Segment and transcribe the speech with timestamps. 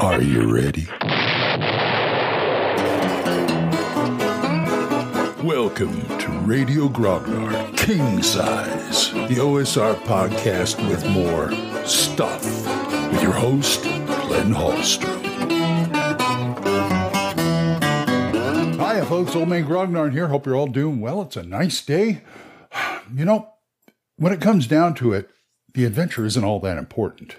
[0.00, 0.86] Are you ready?
[5.42, 11.50] Welcome to Radio Grognard King Size, the OSR podcast with more
[11.84, 12.44] stuff,
[13.10, 15.24] with your host, Glenn Hallstrom.
[18.78, 19.34] Hi, folks.
[19.34, 20.28] Old Man Grognard here.
[20.28, 21.22] Hope you're all doing well.
[21.22, 22.22] It's a nice day.
[23.12, 23.48] You know,
[24.16, 25.28] when it comes down to it,
[25.74, 27.38] the adventure isn't all that important.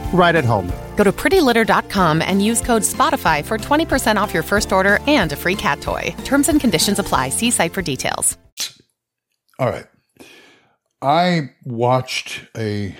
[0.13, 0.71] right at home.
[0.95, 5.35] Go to prettylitter.com and use code SPOTIFY for 20% off your first order and a
[5.35, 6.13] free cat toy.
[6.23, 7.29] Terms and conditions apply.
[7.29, 8.37] See site for details.
[9.59, 9.85] All right.
[11.01, 12.95] I watched a,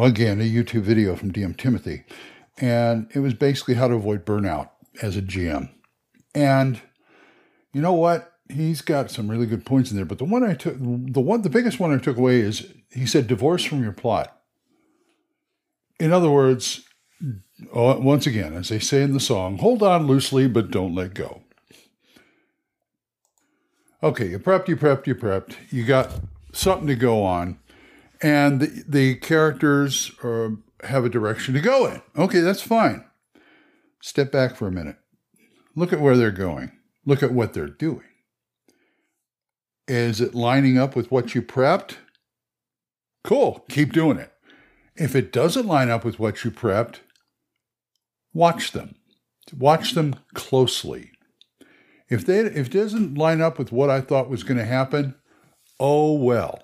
[0.00, 2.04] again, a YouTube video from DM Timothy,
[2.58, 4.70] and it was basically how to avoid burnout
[5.02, 5.70] as a GM.
[6.34, 6.80] And
[7.72, 8.32] you know what?
[8.50, 11.42] He's got some really good points in there, but the one I took, the one,
[11.42, 14.41] the biggest one I took away is he said, divorce from your plot.
[15.98, 16.82] In other words,
[17.74, 21.14] uh, once again, as they say in the song, hold on loosely, but don't let
[21.14, 21.42] go.
[24.02, 25.54] Okay, you prepped, you prepped, you prepped.
[25.70, 26.10] You got
[26.52, 27.58] something to go on,
[28.20, 32.02] and the, the characters are, have a direction to go in.
[32.16, 33.04] Okay, that's fine.
[34.00, 34.96] Step back for a minute.
[35.76, 36.72] Look at where they're going.
[37.06, 38.02] Look at what they're doing.
[39.86, 41.96] Is it lining up with what you prepped?
[43.22, 44.31] Cool, keep doing it.
[44.96, 47.00] If it doesn't line up with what you prepped,
[48.34, 48.96] watch them.
[49.56, 51.10] Watch them closely.
[52.08, 55.14] If they if it doesn't line up with what I thought was going to happen,
[55.80, 56.62] oh well.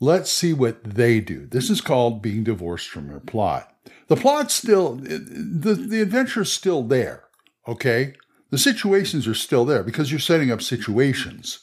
[0.00, 1.46] Let's see what they do.
[1.46, 3.72] This is called being divorced from your plot.
[4.08, 7.24] The plot's still the the adventure's still there,
[7.66, 8.14] okay?
[8.50, 11.60] The situations are still there because you're setting up situations.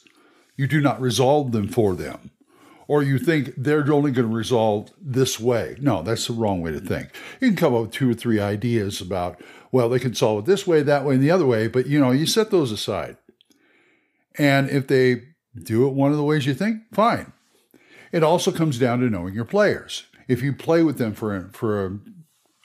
[0.56, 2.30] You do not resolve them for them
[2.88, 5.76] or you think they're only going to resolve this way.
[5.80, 7.08] No, that's the wrong way to think.
[7.40, 9.40] You can come up with two or three ideas about,
[9.72, 12.00] well, they can solve it this way, that way, and the other way, but you
[12.00, 13.16] know, you set those aside.
[14.38, 15.22] And if they
[15.54, 17.32] do it one of the ways you think, fine.
[18.12, 20.04] It also comes down to knowing your players.
[20.28, 22.00] If you play with them for for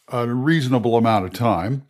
[0.09, 1.87] a, a reasonable amount of time,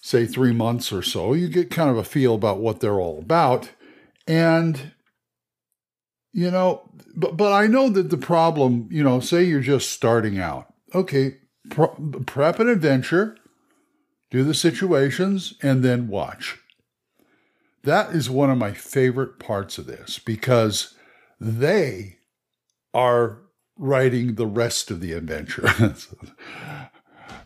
[0.00, 3.18] say three months or so, you get kind of a feel about what they're all
[3.18, 3.70] about,
[4.26, 4.92] and
[6.36, 6.82] you know,
[7.16, 10.66] but but I know that the problem, you know, say you're just starting out.
[10.94, 11.38] Okay,
[11.70, 13.38] prep an adventure,
[14.30, 16.58] do the situations, and then watch.
[17.84, 20.94] That is one of my favorite parts of this because
[21.40, 22.18] they
[22.92, 23.38] are
[23.78, 25.70] writing the rest of the adventure.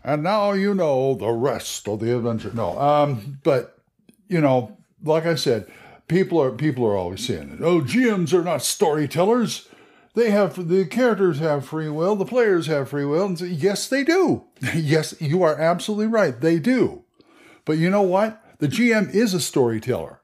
[0.03, 2.51] and now you know the rest of the adventure.
[2.53, 3.79] No, um, but
[4.27, 5.71] you know, like I said,
[6.11, 7.63] people are people are always saying it.
[7.63, 9.69] Oh, GMs are not storytellers.
[10.15, 13.89] They have the characters have free will, the players have free will, and so, yes,
[13.89, 14.45] they do.
[14.75, 16.39] yes, you are absolutely right.
[16.39, 17.05] They do.
[17.65, 18.43] But you know what?
[18.59, 20.21] The GM is a storyteller.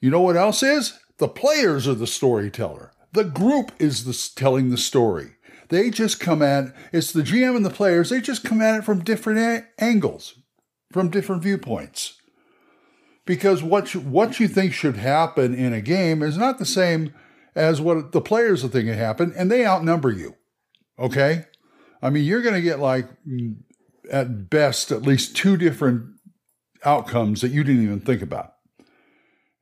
[0.00, 0.98] You know what else is?
[1.18, 2.92] The players are the storyteller.
[3.12, 5.32] The group is the, telling the story.
[5.68, 8.10] They just come at it's the GM and the players.
[8.10, 10.34] They just come at it from different a- angles,
[10.92, 12.17] from different viewpoints
[13.28, 17.12] because what you, what you think should happen in a game is not the same
[17.54, 20.34] as what the players think should happen, and they outnumber you.
[20.98, 21.44] Okay,
[22.02, 23.56] I mean you're going to get like mm,
[24.10, 26.06] at best at least two different
[26.86, 28.54] outcomes that you didn't even think about,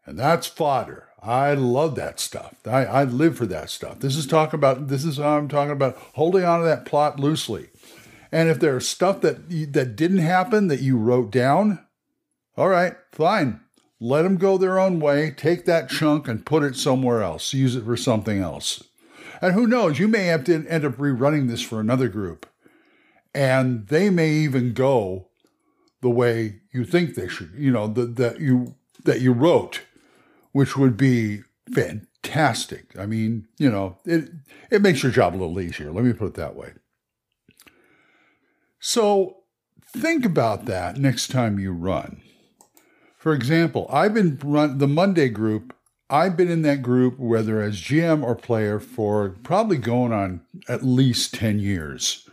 [0.06, 1.08] and that's fodder.
[1.20, 2.54] I love that stuff.
[2.64, 3.98] I, I live for that stuff.
[3.98, 4.86] This is talking about.
[4.86, 7.70] This is how I'm talking about holding on to that plot loosely.
[8.30, 11.80] And if there's stuff that that didn't happen that you wrote down,
[12.56, 13.60] all right, fine.
[13.98, 15.30] Let them go their own way.
[15.30, 17.54] Take that chunk and put it somewhere else.
[17.54, 18.84] Use it for something else.
[19.40, 22.46] And who knows, you may have to end up rerunning this for another group.
[23.34, 25.28] And they may even go
[26.00, 28.74] the way you think they should, you know, that, that you
[29.04, 29.82] that you wrote
[30.56, 32.98] which would be fantastic.
[32.98, 34.30] I mean, you know, it
[34.70, 35.92] it makes your job a little easier.
[35.92, 36.72] Let me put it that way.
[38.80, 39.42] So
[39.86, 42.22] think about that next time you run.
[43.26, 45.74] For example, I've been run the Monday group.
[46.08, 50.84] I've been in that group, whether as GM or player, for probably going on at
[50.84, 52.30] least 10 years.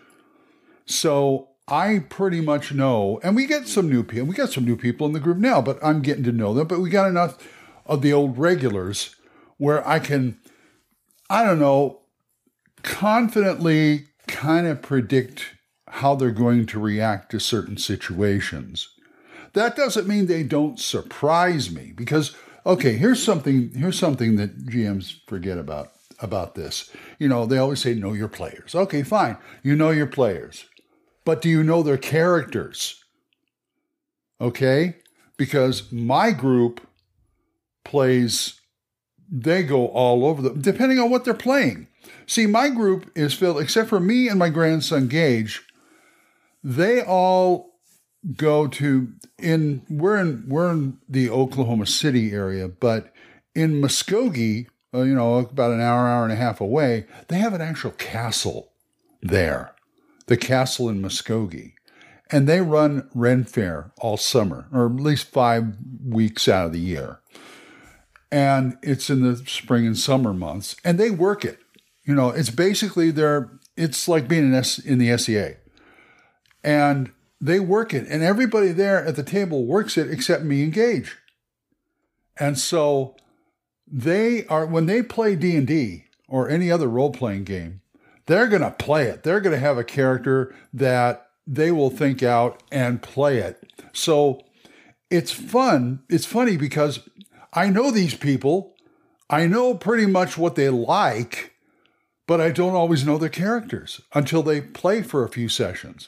[0.86, 4.28] So I pretty much know, and we get some new people.
[4.28, 6.68] We got some new people in the group now, but I'm getting to know them.
[6.68, 7.39] But we got enough
[7.88, 9.16] of the old regulars
[9.57, 10.38] where I can,
[11.28, 12.01] I don't know,
[12.84, 15.56] confidently kind of predict
[15.88, 18.93] how they're going to react to certain situations.
[19.54, 22.36] That doesn't mean they don't surprise me because
[22.66, 26.92] okay, here's something here's something that GMs forget about about this.
[27.20, 28.74] You know, they always say know your players.
[28.76, 29.38] Okay, fine.
[29.62, 30.66] You know your players.
[31.26, 33.04] But do you know their characters?
[34.42, 34.98] Okay?
[35.38, 36.86] Because my group
[37.84, 38.60] plays
[39.36, 41.88] they go all over them depending on what they're playing.
[42.26, 45.62] See, my group is filled except for me and my grandson Gage,
[46.64, 47.73] they all
[48.36, 53.14] go to in we're in we're in the Oklahoma City area, but
[53.56, 57.54] in Muskogee, uh, you know, about an hour, hour and a half away, they have
[57.54, 58.72] an actual castle
[59.22, 59.75] there,
[60.28, 61.74] the castle in Muskogee,
[62.31, 65.75] and they run Ren Fair all summer, or at least five
[66.06, 67.20] weeks out of the year,
[68.31, 71.60] and it's in the spring and summer months, and they work it.
[72.06, 75.56] You know, it's basically their it's like being in, S, in the SCA,
[76.64, 77.12] and
[77.44, 81.18] they work it, and everybody there at the table works it except me and Gage.
[82.40, 83.18] And so
[83.86, 87.81] they are when they play D and D or any other role playing game,
[88.28, 89.24] they're going to play it.
[89.24, 93.62] They're going to have a character that they will think out and play it.
[93.92, 94.42] So
[95.10, 96.01] it's fun.
[96.10, 97.10] It's funny because
[97.51, 98.74] I know these people.
[99.30, 101.56] I know pretty much what they like,
[102.25, 106.07] but I don't always know their characters until they play for a few sessions.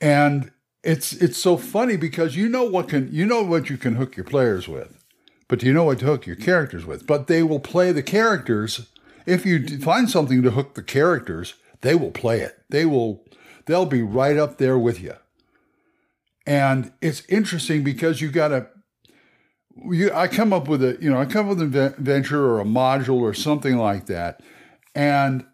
[0.00, 0.50] And
[0.82, 4.16] it's it's so funny because you know what can you know what you can hook
[4.16, 5.02] your players with,
[5.48, 7.06] but you know what to hook your characters with.
[7.06, 8.88] But they will play the characters.
[9.26, 12.58] If you find something to hook the characters, they will play it.
[12.70, 13.24] They will
[13.66, 15.14] they'll be right up there with you.
[16.46, 18.66] And it's interesting because you got to
[19.84, 22.60] you, I come up with a, you know, I come up with an adventure or
[22.60, 24.42] a module or something like that,
[24.94, 25.44] and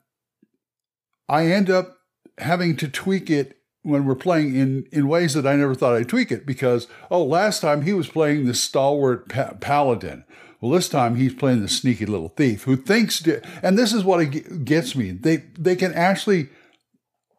[1.28, 1.98] I end up
[2.38, 6.08] having to tweak it when we're playing in in ways that I never thought I'd
[6.08, 10.24] tweak it because oh last time he was playing the stalwart pa- paladin.
[10.60, 13.24] Well this time he's playing the sneaky little thief who thinks
[13.62, 15.12] and this is what it gets me.
[15.12, 16.48] They they can actually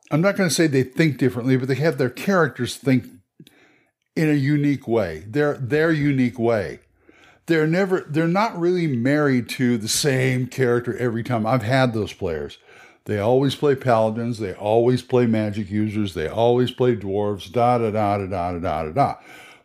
[0.09, 3.05] I'm not going to say they think differently but they have their characters think
[4.15, 6.79] in a unique way their their unique way.
[7.47, 11.45] They're never they're not really married to the same character every time.
[11.45, 12.57] I've had those players
[13.07, 14.37] they always play paladins.
[14.37, 16.13] They always play magic users.
[16.13, 17.49] They always play dwarves.
[17.49, 19.15] Da da da da da da da da.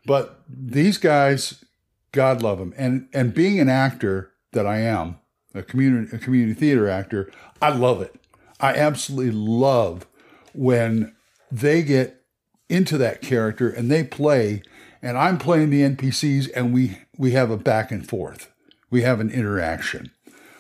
[0.06, 1.64] But these guys,
[2.12, 2.72] God love them.
[2.76, 5.18] And and being an actor that I am,
[5.56, 8.14] a community a community theater actor, I love it.
[8.60, 10.06] I absolutely love
[10.54, 11.12] when
[11.50, 12.22] they get
[12.68, 14.62] into that character and they play,
[15.02, 18.52] and I'm playing the NPCs, and we we have a back and forth.
[18.88, 20.12] We have an interaction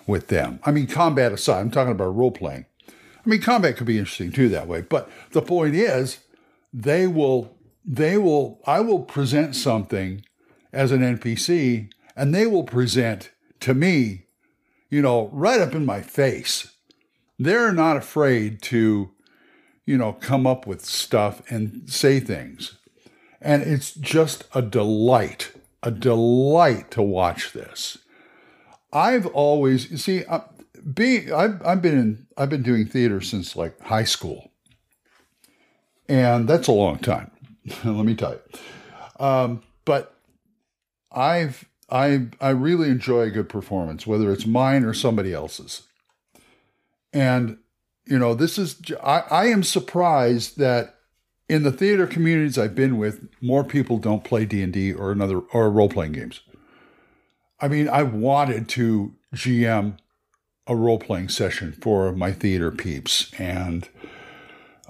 [0.08, 0.58] with them.
[0.64, 2.66] I mean, combat aside, I'm talking about role playing.
[3.24, 4.80] I mean, combat could be interesting too that way.
[4.80, 6.18] But the point is,
[6.72, 10.24] they will, they will, I will present something
[10.72, 14.24] as an NPC, and they will present to me,
[14.90, 16.72] you know, right up in my face.
[17.38, 19.10] They're not afraid to,
[19.86, 22.78] you know, come up with stuff and say things.
[23.40, 25.52] And it's just a delight,
[25.82, 27.98] a delight to watch this.
[28.92, 30.40] I've always, you see, uh,
[30.94, 34.50] being I've, I've been in I've been doing theater since like high school,
[36.08, 37.30] and that's a long time.
[37.84, 39.24] let me tell you.
[39.24, 40.16] Um, but
[41.10, 45.82] I've I I really enjoy a good performance, whether it's mine or somebody else's.
[47.12, 47.58] And
[48.06, 50.96] you know, this is I, I am surprised that
[51.48, 55.12] in the theater communities I've been with, more people don't play D and D or
[55.12, 56.40] another or role playing games.
[57.60, 59.98] I mean, I wanted to GM
[60.66, 63.88] a role playing session for my theater peeps, and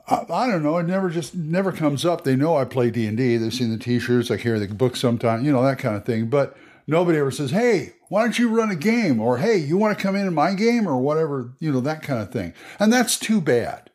[0.07, 0.79] I, I, don't know.
[0.79, 2.25] It never just never comes up.
[2.25, 3.37] They know I play D and D.
[3.37, 4.31] They've seen the T-shirts.
[4.31, 5.45] I carry the book sometimes.
[5.45, 6.29] You know that kind of thing.
[6.29, 9.97] But nobody ever says, "Hey, why don't you run a game?" or "Hey, you want
[9.97, 11.55] to come in in my game?" or whatever.
[11.59, 12.53] You know that kind of thing.
[12.79, 13.91] And that's too bad.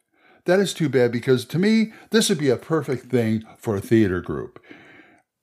[0.45, 3.81] That is too bad because to me, this would be a perfect thing for a
[3.81, 4.63] theater group.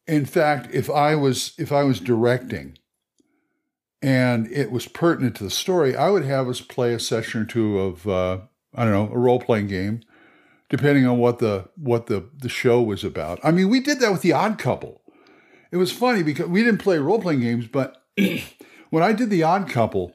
[0.07, 2.79] In fact, if I was if I was directing
[4.05, 7.45] and it was pertinent to the story, I would have us play a session or
[7.47, 8.41] two of uh,
[8.75, 10.03] I don't know a role playing game,
[10.69, 13.41] depending on what the what the the show was about.
[13.43, 15.01] I mean, we did that with the Odd Couple.
[15.73, 17.97] It was funny because we didn't play role playing games, but
[18.91, 20.13] when I did the Odd Couple,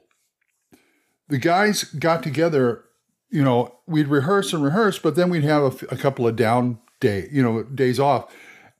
[1.26, 2.84] the guys got together.
[3.28, 6.78] You know, we'd rehearse and rehearse, but then we'd have a, a couple of down
[7.00, 8.32] day, you know, days off,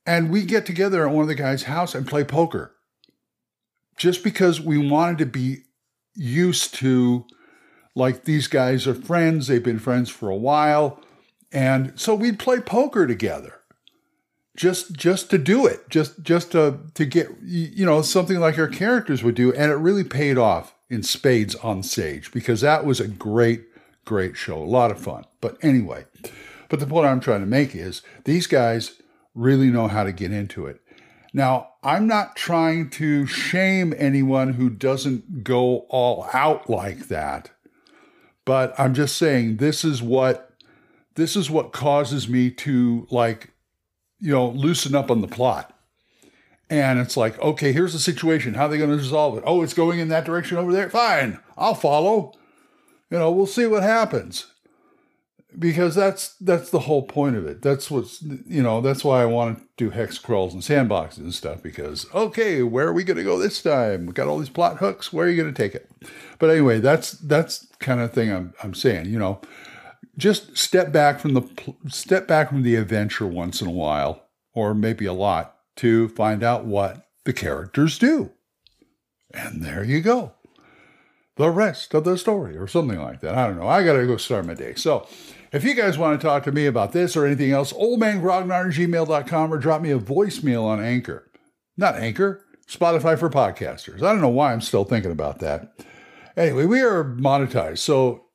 [0.07, 2.77] and we get together at one of the guys' house and play poker
[4.01, 5.59] just because we wanted to be
[6.15, 7.27] used to
[7.95, 10.99] like these guys are friends they've been friends for a while
[11.53, 13.57] and so we'd play poker together.
[14.57, 18.69] Just just to do it just just to to get you know something like our
[18.69, 23.01] characters would do and it really paid off in spades on stage because that was
[23.01, 23.65] a great
[24.07, 25.25] great show a lot of fun.
[25.43, 26.07] But anyway
[26.71, 29.01] but the point i'm trying to make is these guys
[29.35, 30.81] really know how to get into it.
[31.33, 37.51] Now, I'm not trying to shame anyone who doesn't go all out like that.
[38.45, 40.53] But I'm just saying this is what
[41.15, 43.51] this is what causes me to like
[44.21, 45.77] you know, loosen up on the plot.
[46.69, 48.55] And it's like, okay, here's the situation.
[48.55, 49.45] How are they going to resolve it?
[49.45, 50.89] Oh, it's going in that direction over there.
[50.89, 52.33] Fine, I'll follow.
[53.11, 54.47] You know, we'll see what happens
[55.59, 57.63] because that's that's the whole point of it.
[57.63, 61.35] That's what's you know that's why I want to do hex crawls and sandboxes and
[61.35, 64.07] stuff because okay, where are we going to go this time?
[64.07, 65.13] We got all these plot hooks.
[65.13, 65.91] Where are you going to take it?
[66.39, 69.07] But anyway, that's that's kind of thing I'm I'm saying.
[69.07, 69.41] You know,
[70.17, 74.75] just step back from the step back from the adventure once in a while, or
[74.75, 78.31] maybe a lot, to find out what the characters do,
[79.33, 80.35] and there you go.
[81.37, 83.35] The rest of the story, or something like that.
[83.35, 83.69] I don't know.
[83.69, 84.75] I got to go start my day.
[84.75, 85.09] So,
[85.53, 89.59] if you guys want to talk to me about this or anything else, oldmangrognard@gmail.com or
[89.59, 91.31] drop me a voicemail on Anchor.
[91.77, 94.03] Not Anchor, Spotify for podcasters.
[94.03, 95.73] I don't know why I'm still thinking about that.
[96.37, 97.79] Anyway, we are monetized.
[97.79, 98.27] So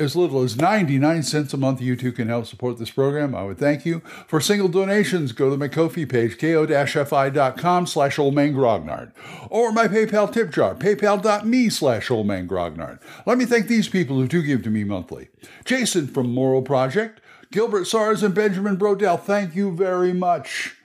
[0.00, 3.34] as little as 99 cents a month, you too can help support this program.
[3.34, 4.00] I would thank you.
[4.26, 9.12] For single donations, go to my Ko-fi page, ko-fi.com slash oldmangrognard,
[9.50, 12.98] or my PayPal tip jar, paypal.me slash oldmangrognard.
[13.26, 15.28] Let me thank these people who do give to me monthly.
[15.64, 17.20] Jason from Moral Project,
[17.52, 20.76] Gilbert Sars, and Benjamin Brodell, thank you very much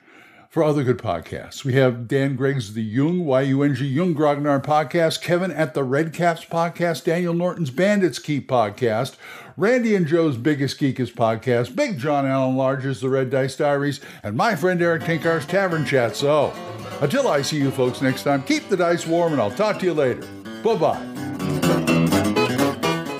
[0.48, 1.64] for other good podcasts.
[1.64, 6.44] We have Dan Gregg's The Yung, Y-U-N-G, Yung Grognard podcast, Kevin at the Red Caps
[6.44, 9.16] podcast, Daniel Norton's Bandits Keep podcast,
[9.56, 14.36] Randy and Joe's Biggest Geekest podcast, Big John Allen Large's The Red Dice Diaries, and
[14.36, 16.16] my friend Eric Tenkar's Tavern Chat.
[16.16, 16.52] So,
[17.00, 19.86] until I see you folks next time, keep the dice warm and I'll talk to
[19.86, 20.26] you later.
[20.62, 21.02] Bye-bye.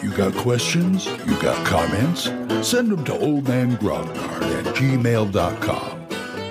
[0.03, 1.07] You got questions?
[1.07, 2.25] You got comments?
[2.67, 5.96] Send them to oldmangrognard at gmail.com.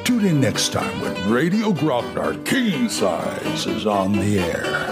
[0.05, 4.84] Tune in next time when Radio Grognard King Size is on the air.